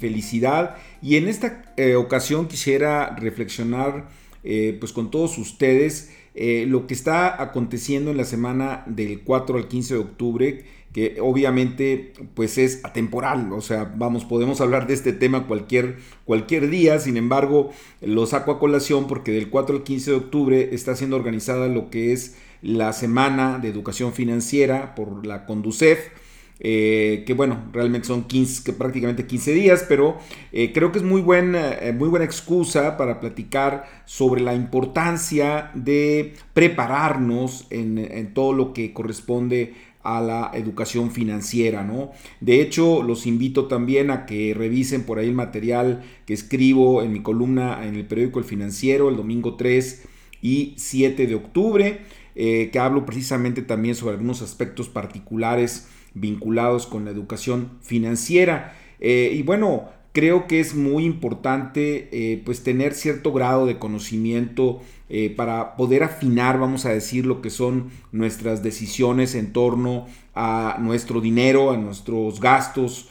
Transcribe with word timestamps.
Felicidad. 0.00 0.76
Y 1.02 1.16
en 1.16 1.28
esta 1.28 1.74
eh, 1.76 1.94
ocasión 1.94 2.48
quisiera 2.48 3.14
reflexionar 3.16 4.08
eh, 4.44 4.76
pues 4.78 4.92
con 4.92 5.10
todos 5.10 5.36
ustedes 5.36 6.10
eh, 6.34 6.66
lo 6.68 6.86
que 6.86 6.94
está 6.94 7.42
aconteciendo 7.42 8.12
en 8.12 8.16
la 8.16 8.24
semana 8.24 8.84
del 8.86 9.22
4 9.22 9.58
al 9.58 9.66
15 9.66 9.94
de 9.94 10.00
octubre, 10.00 10.64
que 10.92 11.18
obviamente 11.20 12.12
pues 12.34 12.58
es 12.58 12.84
atemporal, 12.84 13.52
o 13.52 13.60
sea, 13.60 13.92
vamos, 13.96 14.24
podemos 14.24 14.60
hablar 14.60 14.86
de 14.86 14.94
este 14.94 15.12
tema 15.12 15.48
cualquier, 15.48 15.96
cualquier 16.24 16.70
día, 16.70 17.00
sin 17.00 17.16
embargo, 17.16 17.72
lo 18.00 18.24
saco 18.26 18.52
a 18.52 18.60
colación 18.60 19.08
porque 19.08 19.32
del 19.32 19.50
4 19.50 19.78
al 19.78 19.82
15 19.82 20.10
de 20.12 20.16
octubre 20.16 20.68
está 20.72 20.94
siendo 20.94 21.16
organizada 21.16 21.66
lo 21.66 21.90
que 21.90 22.12
es 22.12 22.36
la 22.62 22.92
Semana 22.92 23.58
de 23.58 23.68
Educación 23.68 24.12
Financiera 24.12 24.94
por 24.94 25.26
la 25.26 25.44
Conducef, 25.44 25.98
eh, 26.60 27.22
que 27.24 27.34
bueno, 27.34 27.68
realmente 27.72 28.08
son 28.08 28.24
15, 28.24 28.64
que 28.64 28.72
prácticamente 28.72 29.26
15 29.26 29.52
días, 29.52 29.84
pero 29.88 30.18
eh, 30.52 30.72
creo 30.72 30.90
que 30.90 30.98
es 30.98 31.04
muy 31.04 31.20
buena, 31.20 31.72
eh, 31.74 31.92
muy 31.92 32.08
buena 32.08 32.24
excusa 32.24 32.96
para 32.96 33.20
platicar 33.20 33.84
sobre 34.06 34.40
la 34.40 34.54
importancia 34.54 35.70
de 35.74 36.34
prepararnos 36.54 37.66
en, 37.70 38.34
todo 38.34 38.52
lo 38.52 38.72
que 38.72 38.92
corresponde 38.92 39.74
a 40.02 40.20
la 40.20 40.50
educación 40.54 41.10
financiera, 41.12 41.84
¿no? 41.84 42.10
De 42.40 42.60
hecho, 42.60 43.02
los 43.02 43.26
invito 43.26 43.66
también 43.66 44.10
a 44.10 44.26
que 44.26 44.54
revisen 44.54 45.04
por 45.04 45.18
ahí 45.18 45.28
el 45.28 45.34
material 45.34 46.02
que 46.26 46.34
escribo 46.34 47.02
en 47.02 47.12
mi 47.12 47.22
columna 47.22 47.86
en 47.86 47.94
el 47.94 48.06
periódico 48.06 48.38
El 48.38 48.44
Financiero 48.44 49.08
el 49.08 49.16
domingo 49.16 49.54
3 49.56 50.06
y 50.40 50.74
7 50.76 51.26
de 51.26 51.34
octubre, 51.34 52.00
que 52.34 52.78
hablo 52.78 53.04
precisamente 53.04 53.62
también 53.62 53.96
sobre 53.96 54.14
algunos 54.14 54.42
aspectos 54.42 54.88
particulares 54.88 55.88
vinculados 56.14 56.86
con 56.86 57.04
la 57.04 57.10
educación 57.10 57.70
financiera. 57.80 58.74
Eh, 59.00 59.32
y 59.34 59.42
bueno, 59.42 59.88
creo 60.12 60.46
que 60.46 60.60
es 60.60 60.74
muy 60.74 61.04
importante 61.04 62.08
eh, 62.12 62.42
pues 62.44 62.62
tener 62.62 62.94
cierto 62.94 63.32
grado 63.32 63.66
de 63.66 63.78
conocimiento 63.78 64.80
eh, 65.08 65.32
para 65.34 65.76
poder 65.76 66.02
afinar, 66.02 66.58
vamos 66.58 66.84
a 66.84 66.90
decir, 66.90 67.24
lo 67.24 67.40
que 67.40 67.50
son 67.50 67.90
nuestras 68.12 68.62
decisiones 68.62 69.34
en 69.34 69.52
torno 69.52 70.06
a 70.34 70.76
nuestro 70.80 71.20
dinero, 71.20 71.70
a 71.70 71.76
nuestros 71.76 72.40
gastos, 72.40 73.08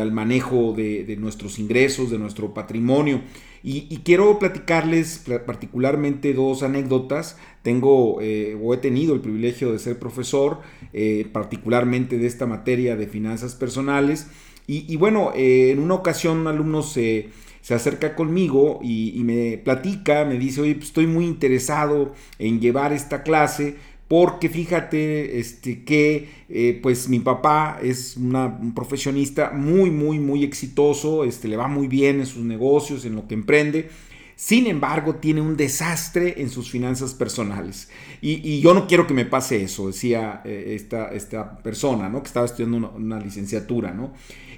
al 0.00 0.10
manejo 0.10 0.72
de, 0.72 1.16
nuestros 1.20 1.60
ingresos, 1.60 2.10
de 2.10 2.18
nuestro 2.18 2.52
patrimonio. 2.52 3.20
Y, 3.62 3.98
quiero 3.98 4.40
platicarles 4.40 5.24
particularmente 5.46 6.34
dos 6.34 6.64
anécdotas. 6.64 7.38
Tengo 7.68 8.22
eh, 8.22 8.56
o 8.62 8.72
he 8.72 8.78
tenido 8.78 9.12
el 9.12 9.20
privilegio 9.20 9.72
de 9.72 9.78
ser 9.78 9.98
profesor, 9.98 10.62
eh, 10.94 11.26
particularmente 11.30 12.16
de 12.16 12.26
esta 12.26 12.46
materia 12.46 12.96
de 12.96 13.06
finanzas 13.06 13.54
personales. 13.54 14.28
Y, 14.66 14.96
bueno, 14.96 15.32
eh, 15.34 15.70
en 15.72 15.78
una 15.78 15.92
ocasión 15.92 16.38
un 16.38 16.46
alumno 16.46 16.82
se, 16.82 17.28
se 17.60 17.74
acerca 17.74 18.14
conmigo 18.14 18.80
y, 18.82 19.20
me 19.22 19.58
platica, 19.58 20.24
me 20.24 20.38
dice, 20.38 20.62
oye, 20.62 20.76
pues 20.76 20.86
estoy 20.86 21.06
muy 21.06 21.26
interesado 21.26 22.14
en 22.38 22.58
llevar 22.58 22.94
esta 22.94 23.22
clase 23.22 23.76
porque 24.08 24.48
fíjate 24.48 25.38
este, 25.38 25.84
que 25.84 26.78
pues 26.82 27.10
mi 27.10 27.18
papá 27.20 27.80
es 27.82 28.16
un 28.16 28.72
profesionista 28.74 29.50
muy, 29.50 29.90
muy, 29.90 30.18
muy 30.18 30.42
exitoso, 30.42 31.24
este, 31.24 31.48
le 31.48 31.58
va 31.58 31.68
muy 31.68 31.86
bien 31.86 32.20
en 32.20 32.26
sus 32.26 32.44
negocios, 32.44 33.04
en 33.04 33.14
lo 33.14 33.28
que 33.28 33.34
emprende. 33.34 33.90
Sin 34.38 34.68
embargo, 34.68 35.16
tiene 35.16 35.40
un 35.40 35.56
desastre 35.56 36.40
en 36.40 36.48
sus 36.48 36.70
finanzas 36.70 37.12
personales. 37.12 37.88
Y, 38.20 38.60
yo 38.60 38.72
no 38.72 38.86
quiero 38.86 39.04
que 39.08 39.12
me 39.12 39.24
pase 39.24 39.64
eso, 39.64 39.88
decía 39.88 40.42
eh, 40.44 40.76
esta, 40.76 41.08
esta, 41.08 41.58
persona, 41.58 42.08
¿no? 42.08 42.22
Que 42.22 42.28
estaba 42.28 42.46
estudiando 42.46 42.92
una, 42.94 43.18
licenciatura. 43.18 43.92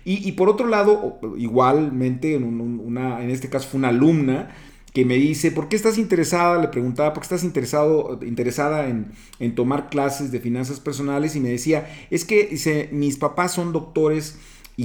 Y, 0.04 0.32
por 0.32 0.50
otro 0.50 0.66
lado, 0.66 1.18
igualmente, 1.38 2.34
en, 2.34 3.30
este 3.30 3.48
caso 3.48 3.70
fue 3.70 3.78
una 3.78 3.88
alumna, 3.88 4.50
que 4.92 5.06
me 5.06 5.14
dice, 5.14 5.50
¿por 5.50 5.70
qué 5.70 5.76
estás 5.76 5.96
interesada? 5.96 6.60
Le 6.60 6.68
preguntaba, 6.68 7.14
¿por 7.14 7.22
qué 7.22 7.34
estás 7.34 7.44
interesado, 7.44 8.20
interesada 8.22 8.86
en, 8.86 9.54
tomar 9.54 9.88
clases 9.88 10.30
de 10.30 10.40
finanzas 10.40 10.78
personales? 10.78 11.36
Y 11.36 11.40
me 11.40 11.48
decía, 11.48 11.88
es 12.10 12.26
que 12.26 12.90
mis 12.92 13.16
papás 13.16 13.54
son 13.54 13.72
doctores 13.72 14.36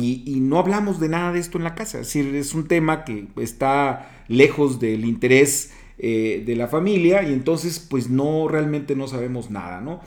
y, 0.01 0.39
no 0.41 0.59
hablamos 0.59 0.99
de 0.99 1.09
nada 1.09 1.31
de 1.31 1.39
esto 1.39 1.57
en 1.57 1.63
la 1.63 1.75
casa. 1.75 1.99
Es 1.99 2.07
decir, 2.07 2.35
es 2.35 2.53
un 2.53 2.67
tema 2.67 3.05
que 3.05 3.27
está 3.37 4.23
lejos 4.27 4.79
del 4.79 5.05
interés 5.05 5.73
eh, 5.97 6.43
de 6.45 6.55
la 6.55 6.67
familia 6.67 7.23
y 7.23 7.31
entonces 7.31 7.79
pues 7.79 8.09
no, 8.09 8.47
realmente 8.47 8.95
no 8.95 9.07
sabemos 9.07 9.49
nada, 9.49 9.79
¿no? 9.79 10.01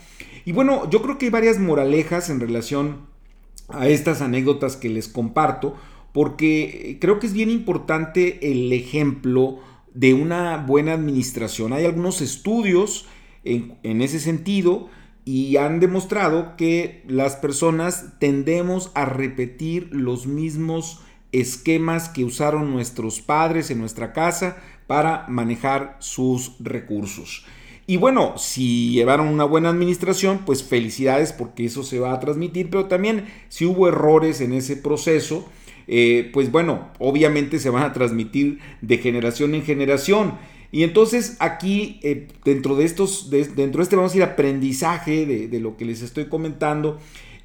Y 0.44 0.52
bueno, 0.52 0.88
yo 0.90 1.00
creo 1.02 1.16
que 1.16 1.26
hay 1.26 1.30
varias 1.30 1.58
moralejas 1.58 2.28
en 2.28 2.40
relación 2.40 3.06
a 3.68 3.88
estas 3.88 4.20
anécdotas 4.20 4.76
que 4.76 4.88
les 4.88 5.08
comparto, 5.08 5.76
porque 6.12 6.98
creo 7.00 7.18
que 7.18 7.26
es 7.26 7.32
bien 7.32 7.50
importante 7.50 8.50
el 8.50 8.72
ejemplo 8.72 9.60
de 9.94 10.14
una 10.14 10.58
buena 10.58 10.92
administración. 10.92 11.72
Hay 11.72 11.84
algunos 11.84 12.20
estudios 12.20 13.06
en, 13.44 14.02
ese 14.02 14.20
sentido 14.20 14.88
y 15.30 15.58
han 15.58 15.78
demostrado 15.78 16.56
que 16.56 17.02
las 17.06 17.36
personas 17.36 18.14
tendemos 18.18 18.90
a 18.94 19.04
repetir 19.04 19.90
los 19.92 20.26
mismos 20.26 21.02
esquemas 21.32 22.08
que 22.08 22.24
usaron 22.24 22.70
nuestros 22.70 23.20
padres 23.20 23.70
en 23.70 23.78
nuestra 23.78 24.14
casa 24.14 24.56
para 24.86 25.26
manejar 25.28 25.98
sus 25.98 26.52
recursos. 26.60 27.44
Y 27.86 27.98
bueno, 27.98 28.38
si 28.38 28.92
llevaron 28.92 29.28
una 29.28 29.44
buena 29.44 29.68
administración, 29.68 30.46
pues 30.46 30.64
felicidades 30.64 31.34
porque 31.34 31.66
eso 31.66 31.82
se 31.82 31.98
va 31.98 32.14
a 32.14 32.20
transmitir, 32.20 32.70
pero 32.70 32.86
también 32.86 33.26
si 33.50 33.66
hubo 33.66 33.86
errores 33.86 34.40
en 34.40 34.54
ese 34.54 34.76
proceso, 34.76 35.46
eh, 35.88 36.30
pues 36.32 36.50
bueno, 36.50 36.88
obviamente 36.98 37.58
se 37.58 37.68
van 37.68 37.82
a 37.82 37.92
transmitir 37.92 38.60
de 38.80 38.96
generación 38.96 39.54
en 39.54 39.62
generación. 39.62 40.38
Y 40.70 40.82
entonces 40.82 41.36
aquí, 41.38 41.98
eh, 42.02 42.28
dentro 42.44 42.76
de 42.76 42.84
estos, 42.84 43.30
dentro 43.30 43.78
de 43.78 43.82
este, 43.82 43.96
vamos 43.96 44.12
a 44.12 44.14
decir, 44.14 44.22
aprendizaje 44.22 45.24
de, 45.26 45.60
lo 45.60 45.76
que 45.76 45.84
les 45.84 46.02
estoy 46.02 46.26
comentando, 46.26 46.98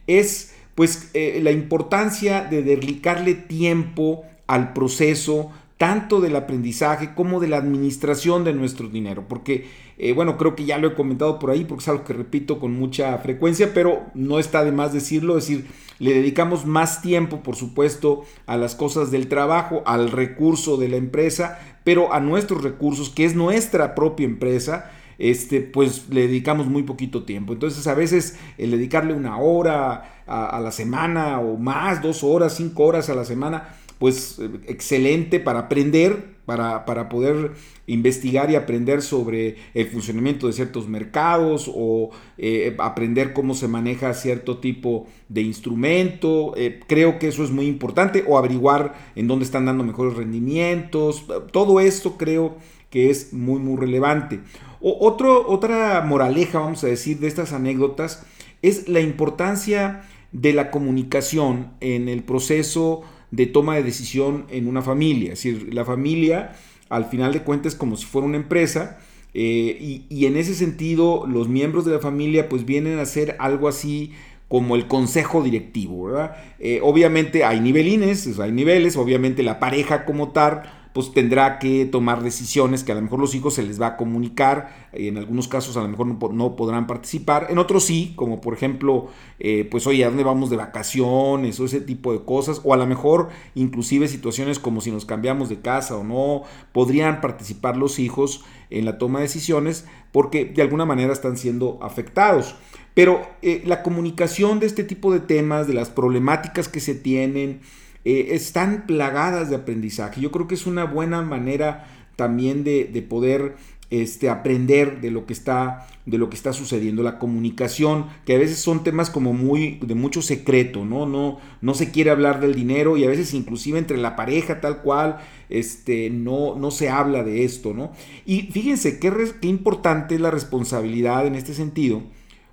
es 0.07 0.53
pues 0.75 1.09
eh, 1.13 1.39
la 1.41 1.51
importancia 1.51 2.43
de 2.43 2.63
dedicarle 2.63 3.35
tiempo 3.35 4.25
al 4.47 4.73
proceso, 4.73 5.51
tanto 5.83 6.21
del 6.21 6.37
aprendizaje 6.37 7.13
como 7.13 7.41
de 7.41 7.49
la 7.49 7.57
administración 7.57 8.45
de 8.45 8.53
nuestro 8.53 8.87
dinero. 8.87 9.25
Porque, 9.27 9.67
bueno, 10.15 10.37
creo 10.37 10.55
que 10.55 10.63
ya 10.63 10.77
lo 10.77 10.87
he 10.87 10.93
comentado 10.93 11.39
por 11.39 11.51
ahí, 11.51 11.65
porque 11.65 11.81
es 11.81 11.89
algo 11.89 12.05
que 12.05 12.13
repito 12.13 12.57
con 12.57 12.71
mucha 12.71 13.17
frecuencia, 13.17 13.73
pero 13.73 14.05
no 14.13 14.39
está 14.39 14.63
de 14.63 14.71
más 14.71 14.93
decirlo, 14.93 15.37
es 15.37 15.45
decir, 15.45 15.67
le 15.99 16.13
dedicamos 16.13 16.65
más 16.65 17.01
tiempo, 17.01 17.43
por 17.43 17.57
supuesto, 17.57 18.23
a 18.45 18.55
las 18.55 18.75
cosas 18.75 19.11
del 19.11 19.27
trabajo, 19.27 19.83
al 19.85 20.09
recurso 20.09 20.77
de 20.77 20.87
la 20.87 20.95
empresa, 20.95 21.59
pero 21.83 22.13
a 22.13 22.21
nuestros 22.21 22.63
recursos, 22.63 23.09
que 23.09 23.25
es 23.25 23.35
nuestra 23.35 23.93
propia 23.93 24.25
empresa, 24.25 24.89
este, 25.17 25.59
pues 25.59 26.07
le 26.07 26.27
dedicamos 26.27 26.67
muy 26.67 26.83
poquito 26.83 27.23
tiempo. 27.23 27.51
Entonces 27.51 27.85
a 27.87 27.93
veces 27.93 28.39
el 28.57 28.71
dedicarle 28.71 29.13
una 29.13 29.37
hora 29.37 30.21
a 30.25 30.61
la 30.61 30.71
semana 30.71 31.41
o 31.41 31.57
más, 31.57 32.01
dos 32.01 32.23
horas, 32.23 32.55
cinco 32.55 32.85
horas 32.85 33.09
a 33.09 33.15
la 33.15 33.25
semana, 33.25 33.75
pues 34.03 34.37
excelente 34.67 35.39
para 35.39 35.59
aprender, 35.59 36.35
para, 36.45 37.07
poder 37.07 37.53
investigar 37.87 38.51
y 38.51 38.55
aprender 38.57 39.01
sobre 39.01 39.55
el 39.73 39.87
funcionamiento 39.87 40.47
de 40.47 40.51
ciertos 40.51 40.89
mercados 40.89 41.71
o 41.73 42.09
eh, 42.37 42.75
aprender 42.79 43.31
cómo 43.31 43.53
se 43.53 43.69
maneja 43.69 44.13
cierto 44.13 44.57
tipo 44.57 45.07
de 45.29 45.43
instrumento. 45.43 46.53
Eh, 46.57 46.81
creo 46.85 47.17
que 47.17 47.29
eso 47.29 47.45
es 47.45 47.51
muy 47.51 47.65
importante 47.65 48.25
o 48.27 48.37
averiguar 48.37 48.93
en 49.15 49.29
dónde 49.29 49.45
están 49.45 49.63
dando 49.63 49.85
mejores 49.85 50.17
rendimientos. 50.17 51.25
Todo 51.53 51.79
esto 51.79 52.17
creo 52.17 52.57
que 52.89 53.09
es 53.09 53.31
muy, 53.31 53.61
muy 53.61 53.77
relevante. 53.77 54.41
O 54.81 54.97
otro, 55.07 55.49
otra 55.49 56.01
moraleja, 56.01 56.59
vamos 56.59 56.83
a 56.83 56.87
decir, 56.87 57.19
de 57.19 57.29
estas 57.29 57.53
anécdotas 57.53 58.25
es 58.61 58.89
la 58.89 58.99
importancia 58.99 60.01
de 60.33 60.51
la 60.51 60.71
comunicación 60.71 61.71
en 61.79 62.09
el 62.09 62.23
proceso 62.23 63.03
de 63.33 63.47
toma 63.47 63.75
de 63.75 63.83
decisión 63.83 64.45
en 64.49 64.67
una 64.67 64.83
familia. 64.83 65.33
Es 65.33 65.43
decir, 65.43 65.73
la 65.73 65.83
familia 65.83 66.55
al 66.89 67.05
final 67.05 67.33
de 67.33 67.41
cuentas 67.41 67.73
como 67.73 67.97
si 67.97 68.05
fuera 68.05 68.27
una 68.27 68.37
empresa 68.37 68.99
eh, 69.33 70.05
y, 70.07 70.25
en 70.27 70.37
ese 70.37 70.53
sentido 70.53 71.25
los 71.27 71.47
miembros 71.47 71.85
de 71.85 71.93
la 71.93 71.99
familia 71.99 72.47
pues 72.47 72.63
vienen 72.65 72.99
a 72.99 73.05
ser 73.05 73.35
algo 73.39 73.67
así 73.67 74.11
como 74.47 74.75
el 74.75 74.87
consejo 74.87 75.41
directivo. 75.41 76.11
Eh, 76.59 76.79
obviamente 76.83 77.43
hay 77.43 77.59
nivelines, 77.59 78.39
hay 78.39 78.51
niveles, 78.51 78.97
obviamente 78.97 79.41
la 79.41 79.59
pareja 79.59 80.05
como 80.05 80.29
tal 80.29 80.82
pues 80.93 81.11
tendrá 81.11 81.57
que 81.57 81.85
tomar 81.85 82.21
decisiones 82.21 82.83
que 82.83 82.91
a 82.91 82.95
lo 82.95 83.01
mejor 83.01 83.19
los 83.19 83.33
hijos 83.33 83.55
se 83.55 83.63
les 83.63 83.81
va 83.81 83.87
a 83.87 83.97
comunicar, 83.97 84.87
en 84.93 85.17
algunos 85.17 85.47
casos 85.47 85.75
a 85.75 85.81
lo 85.81 85.87
mejor 85.87 86.33
no, 86.33 86.55
podrán 86.55 86.85
participar, 86.85 87.47
en 87.49 87.57
otros 87.57 87.83
sí, 87.85 88.13
como 88.15 88.41
por 88.41 88.53
ejemplo, 88.53 89.07
eh, 89.39 89.67
pues 89.69 89.87
oye, 89.87 90.05
¿a 90.05 90.07
dónde 90.07 90.23
vamos 90.23 90.49
de 90.49 90.57
vacaciones? 90.57 91.59
o 91.59 91.65
ese 91.65 91.81
tipo 91.81 92.13
de 92.13 92.23
cosas, 92.23 92.61
o 92.63 92.73
a 92.73 92.77
lo 92.77 92.85
mejor 92.85 93.29
inclusive 93.55 94.07
situaciones 94.07 94.59
como 94.59 94.81
si 94.81 94.91
nos 94.91 95.05
cambiamos 95.05 95.49
de 95.49 95.61
casa 95.61 95.97
o 95.97 96.03
no, 96.03 96.43
podrían 96.71 97.21
participar 97.21 97.75
los 97.75 97.97
hijos 97.97 98.43
en 98.69 98.85
la 98.85 98.97
toma 98.97 99.19
de 99.19 99.25
decisiones 99.25 99.85
porque 100.11 100.45
de 100.45 100.61
alguna 100.61 100.85
manera 100.85 101.11
están 101.11 101.37
siendo 101.37 101.79
afectados. 101.81 102.55
Pero 102.93 103.27
eh, 103.41 103.63
la 103.65 103.81
comunicación 103.81 104.59
de 104.59 104.67
este 104.67 104.83
tipo 104.83 105.11
de 105.11 105.19
temas, 105.19 105.67
de 105.67 105.73
las 105.73 105.89
problemáticas 105.89 106.67
que 106.67 106.79
se 106.79 106.93
tienen, 106.93 107.61
eh, 108.05 108.29
están 108.31 108.85
plagadas 108.85 109.49
de 109.49 109.55
aprendizaje. 109.55 110.21
Yo 110.21 110.31
creo 110.31 110.47
que 110.47 110.55
es 110.55 110.65
una 110.65 110.85
buena 110.85 111.21
manera 111.21 111.87
también 112.15 112.63
de, 112.63 113.05
poder 113.07 113.55
este, 113.89 114.29
aprender 114.29 115.01
de 115.01 115.11
lo 115.11 115.25
que 115.25 115.33
está 115.33 115.87
de 116.05 116.17
lo 116.17 116.29
que 116.29 116.35
está 116.35 116.51
sucediendo. 116.51 117.01
La 117.01 117.17
comunicación 117.17 118.07
que 118.25 118.35
a 118.35 118.39
veces 118.39 118.59
son 118.59 118.83
temas 118.83 119.09
como 119.09 119.31
muy 119.31 119.79
de 119.81 119.95
mucho 119.95 120.21
secreto 120.21 120.83
no 120.83 121.05
no 121.05 121.39
no 121.61 121.73
se 121.73 121.91
quiere 121.91 122.11
hablar 122.11 122.41
del 122.41 122.55
dinero 122.55 122.97
y 122.97 123.05
a 123.05 123.09
veces 123.09 123.33
inclusive 123.33 123.79
entre 123.79 123.97
la 123.97 124.15
pareja 124.15 124.59
tal 124.59 124.81
cual 124.81 125.19
este 125.49 126.09
no 126.09 126.55
no 126.55 126.71
se 126.71 126.89
habla 126.89 127.23
de 127.23 127.45
esto 127.45 127.73
no 127.73 127.93
y 128.25 128.43
fíjense 128.51 128.99
qué, 128.99 129.13
qué 129.41 129.47
importante 129.47 130.15
es 130.15 130.21
la 130.21 130.31
responsabilidad 130.31 131.25
en 131.25 131.35
este 131.35 131.53
sentido 131.53 132.03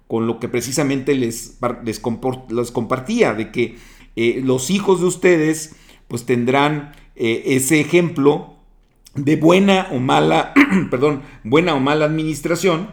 con 0.06 0.26
lo 0.26 0.38
que 0.38 0.48
precisamente 0.48 1.14
les, 1.14 1.58
les, 1.84 2.00
les 2.50 2.70
compartía 2.70 3.34
de 3.34 3.50
que 3.50 3.76
eh, 4.16 4.40
los 4.44 4.70
hijos 4.70 5.00
de 5.00 5.06
ustedes 5.06 5.76
pues 6.08 6.26
tendrán 6.26 6.92
eh, 7.16 7.42
ese 7.46 7.80
ejemplo 7.80 8.56
de 9.14 9.36
buena 9.36 9.88
o 9.92 9.98
mala, 9.98 10.52
perdón, 10.90 11.22
buena 11.44 11.74
o 11.74 11.80
mala 11.80 12.06
administración 12.06 12.90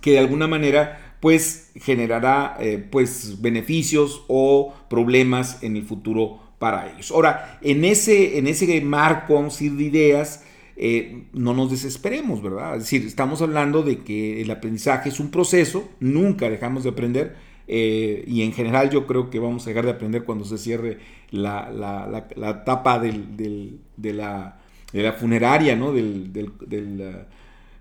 que 0.00 0.12
de 0.12 0.18
alguna 0.18 0.48
manera 0.48 1.16
pues 1.20 1.70
generará 1.76 2.56
eh, 2.58 2.84
pues 2.90 3.40
beneficios 3.40 4.24
o 4.26 4.74
problemas 4.90 5.62
en 5.62 5.76
el 5.76 5.84
futuro 5.84 6.40
para 6.58 6.92
ellos. 6.92 7.12
Ahora, 7.12 7.58
en 7.62 7.84
ese, 7.84 8.38
en 8.38 8.48
ese 8.48 8.80
marco, 8.80 9.34
vamos 9.34 9.60
a 9.60 9.64
ir 9.64 9.72
de 9.72 9.84
ideas, 9.84 10.44
no 11.32 11.54
nos 11.54 11.70
desesperemos, 11.70 12.42
¿verdad? 12.42 12.74
Es 12.76 12.84
decir, 12.84 13.06
estamos 13.06 13.40
hablando 13.40 13.82
de 13.84 13.98
que 13.98 14.42
el 14.42 14.50
aprendizaje 14.50 15.10
es 15.10 15.20
un 15.20 15.30
proceso, 15.30 15.88
nunca 16.00 16.50
dejamos 16.50 16.82
de 16.82 16.90
aprender, 16.90 17.36
eh, 17.68 18.24
y 18.26 18.42
en 18.42 18.52
general 18.52 18.90
yo 18.90 19.06
creo 19.06 19.30
que 19.30 19.38
vamos 19.38 19.66
a 19.66 19.70
dejar 19.70 19.84
de 19.84 19.92
aprender 19.92 20.24
cuando 20.24 20.44
se 20.44 20.58
cierre 20.58 20.98
la, 21.30 21.70
la, 21.70 22.26
la, 22.36 22.64
tapa 22.64 22.98
del, 22.98 23.36
de, 23.36 24.12
la, 24.12 24.58
de, 24.92 25.02
la, 25.02 25.12
funeraria, 25.12 25.76
¿no? 25.76 25.92
Del, 25.92 26.32
del, 26.32 26.52
del, 26.66 27.24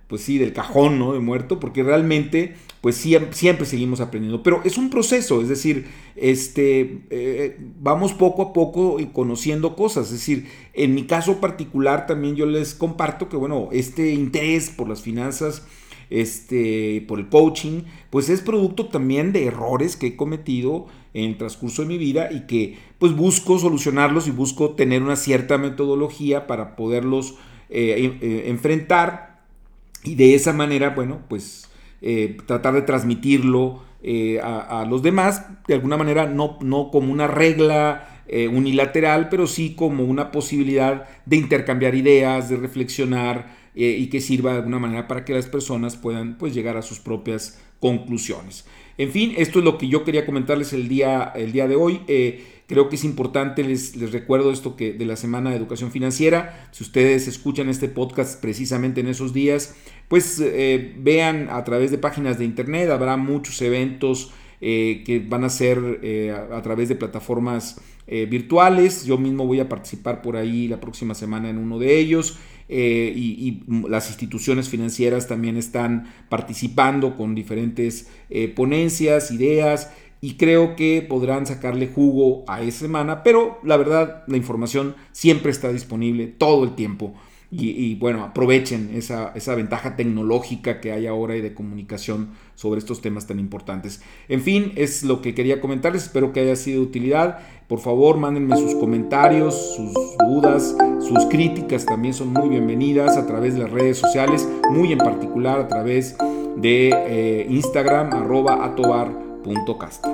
pues 0.08 0.22
sí, 0.22 0.38
del 0.38 0.54
cajón, 0.54 1.00
¿no? 1.00 1.14
De 1.14 1.20
muerto, 1.20 1.60
porque 1.60 1.84
realmente, 1.84 2.56
pues 2.82 2.96
siempre, 2.96 3.34
siempre 3.34 3.66
seguimos 3.66 4.02
aprendiendo. 4.02 4.44
Pero 4.44 4.62
es 4.64 4.78
un 4.78 4.90
proceso, 4.90 5.42
es 5.42 5.50
decir, 5.50 5.88
este, 6.16 7.04
eh, 7.10 7.58
vamos 7.80 8.14
poco 8.14 8.42
a 8.44 8.54
poco 8.54 8.98
conociendo 9.14 9.76
cosas. 9.76 10.08
Es 10.08 10.14
decir, 10.14 10.48
en 10.74 10.94
mi 10.94 11.06
caso 11.06 11.40
particular 11.42 12.08
también 12.08 12.36
yo 12.36 12.46
les 12.46 12.76
comparto 12.76 13.30
que, 13.30 13.38
bueno, 13.38 13.70
este 13.72 14.12
interés 14.12 14.70
por 14.70 14.88
las 14.88 15.02
finanzas 15.02 15.66
este, 16.12 17.04
por 17.08 17.20
el 17.20 17.30
coaching, 17.30 17.84
pues 18.10 18.30
es 18.30 18.42
producto 18.42 18.88
también 18.88 19.32
de 19.32 19.46
errores 19.46 19.96
que 19.96 20.08
he 20.08 20.16
cometido 20.16 20.88
en 21.14 21.32
el 21.32 21.38
transcurso 21.38 21.82
de 21.82 21.88
mi 21.88 21.98
vida 21.98 22.32
y 22.32 22.42
que 22.42 22.78
pues 23.00 23.16
busco 23.16 23.58
solucionarlos 23.58 24.28
y 24.28 24.32
busco 24.32 24.72
tener 24.72 25.02
una 25.02 25.16
cierta 25.16 25.58
metodología 25.58 26.48
para 26.48 26.76
poderlos 26.76 27.36
eh, 27.70 28.18
eh, 28.22 28.44
enfrentar. 28.48 29.42
Y 30.04 30.16
de 30.16 30.36
esa 30.36 30.52
manera, 30.52 30.90
bueno, 30.90 31.22
pues 31.30 31.70
eh, 32.02 32.38
tratar 32.46 32.74
de 32.74 32.82
transmitirlo 32.82 33.90
a, 34.44 34.86
los 34.90 35.04
demás, 35.04 35.46
de 35.68 35.76
alguna 35.76 35.96
manera 35.96 36.26
no, 36.26 36.58
no 36.62 36.90
como 36.90 37.12
una 37.12 37.28
regla 37.28 38.24
unilateral, 38.52 39.30
pero 39.30 39.46
sí 39.46 39.76
como 39.76 40.06
una 40.06 40.32
posibilidad 40.32 41.08
de 41.26 41.36
intercambiar 41.36 41.94
ideas, 41.94 42.50
de 42.50 42.56
reflexionar, 42.56 43.61
eh, 43.76 43.96
y 44.00 44.08
que 44.08 44.22
sirva 44.22 44.52
de 44.52 44.58
alguna 44.58 44.80
manera 44.80 45.08
para 45.08 45.24
que 45.24 45.34
las 45.34 45.48
personas 45.48 45.96
puedan 45.96 46.38
pues, 46.38 46.54
llegar 46.54 46.78
a 46.78 46.82
sus 46.82 47.00
propias 47.00 47.62
conclusiones. 47.80 48.66
En 48.98 49.12
fin, 49.12 49.34
esto 49.38 49.60
es 49.60 49.66
lo 49.66 49.78
que 49.78 49.88
yo 49.88 50.04
quería 50.04 50.26
comentarles 50.26 50.74
el 50.74 50.88
día, 50.88 51.32
el 51.36 51.52
día 51.52 51.68
de 51.68 51.76
hoy. 51.76 52.02
Eh, 52.08 52.46
creo 52.68 52.90
que 52.90 52.98
es 52.98 53.04
importante, 53.04 53.64
les, 53.64 53.96
les, 53.96 54.12
recuerdo 54.12 54.52
esto 54.52 54.76
que 54.76 54.94
de 54.94 55.06
la 55.06 55.16
Semana 55.16 55.50
de 55.50 55.56
Educación 55.56 55.92
Financiera, 55.92 56.70
si 56.72 56.84
ustedes 56.84 57.28
escuchan 57.28 57.70
este 57.70 57.88
podcast 57.88 58.42
precisamente 58.42 59.02
en 59.02 59.08
esos 59.08 59.34
días, 59.34 59.76
pues 60.08 60.40
eh, 60.40 60.94
vean 61.00 61.48
a 61.50 61.64
través 61.64 61.92
de 61.92 61.98
páginas 61.98 62.38
de 62.38 62.46
internet, 62.46 62.90
habrá 62.90 63.18
muchos 63.18 63.62
eventos 63.62 64.32
que 64.60 65.26
van 65.28 65.44
a 65.44 65.50
ser 65.50 65.80
a, 66.54 66.62
través 66.62 66.88
de 66.88 66.96
plataformas 66.96 67.82
virtuales. 68.08 69.06
Yo 69.06 69.18
mismo 69.18 69.48
voy 69.48 69.62
a 69.62 69.70
participar 69.70 70.22
por 70.22 70.36
ahí 70.36 70.68
la 70.68 70.82
próxima 70.82 71.16
semana 71.16 71.50
en 71.50 71.58
uno 71.58 71.80
de 71.80 71.98
ellos. 71.98 72.38
Eh, 72.74 73.12
y, 73.14 73.64
las 73.90 74.08
instituciones 74.08 74.70
financieras 74.70 75.28
también 75.28 75.58
están 75.58 76.08
participando 76.30 77.18
con 77.18 77.36
diferentes 77.36 78.10
eh, 78.30 78.48
ponencias, 78.48 79.30
ideas 79.32 79.92
y 80.22 80.36
creo 80.36 80.78
que 80.78 81.06
podrán 81.08 81.46
sacarle 81.46 81.88
jugo 81.88 82.46
a 82.48 82.62
esa 82.62 82.80
semana, 82.80 83.24
pero 83.24 83.60
la 83.64 83.76
verdad 83.76 84.24
la 84.28 84.38
información 84.38 84.96
siempre 85.12 85.52
está 85.52 85.70
disponible 85.74 86.28
todo 86.28 86.64
el 86.64 86.76
tiempo. 86.76 87.14
Y, 87.54 87.96
bueno, 87.96 88.24
aprovechen 88.24 88.92
esa, 88.94 89.34
esa, 89.36 89.56
ventaja 89.56 89.98
tecnológica 89.98 90.80
que 90.80 90.94
hay 90.94 91.06
ahora 91.06 91.36
y 91.36 91.42
de 91.42 91.54
comunicación 91.54 92.30
sobre 92.56 92.80
estos 92.80 93.02
temas 93.02 93.28
tan 93.28 93.40
importantes. 93.40 94.02
En 94.30 94.42
fin, 94.42 94.72
es 94.78 95.04
lo 95.04 95.22
que 95.22 95.36
quería 95.36 95.60
comentarles, 95.60 96.04
espero 96.04 96.32
que 96.32 96.40
haya 96.40 96.56
sido 96.56 96.80
de 96.80 96.88
utilidad. 96.88 97.40
Por 97.68 97.80
favor, 97.80 98.18
mándenme 98.18 98.56
sus 98.56 98.76
comentarios, 98.76 99.76
sus 99.76 99.94
dudas, 100.18 100.76
sus 101.02 101.26
críticas 101.26 101.86
también 101.86 102.14
son 102.14 102.30
muy 102.30 102.48
bienvenidas 102.48 103.18
a 103.18 103.28
través 103.28 103.56
de 103.56 103.64
las 103.64 103.72
redes 103.72 103.98
sociales, 103.98 104.48
muy 104.72 104.94
en 104.94 105.00
particular 105.00 105.60
a 105.60 105.68
través 105.68 106.16
de 106.56 106.90
eh, 106.94 107.48
Instagram 107.50 108.14
arroba 108.14 108.66
atobar.cast. 108.66 110.06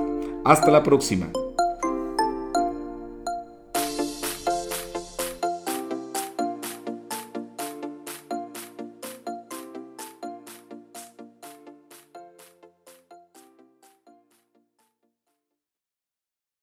Hasta 0.44 0.70
la 0.70 0.82
próxima. 0.82 1.30